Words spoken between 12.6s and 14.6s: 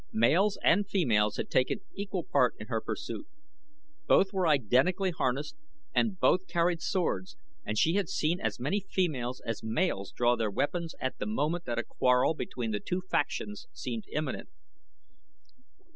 the two factions seemed imminent.